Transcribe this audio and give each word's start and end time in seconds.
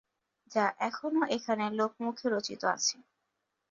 যা 0.51 0.65
এখনো 0.81 1.21
এখানের 1.35 1.71
লোকমুখে 1.73 2.27
রচিত 2.29 2.61
আছে। 2.73 2.95